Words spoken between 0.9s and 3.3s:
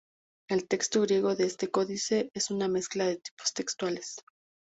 griego de este códice es una mezcla de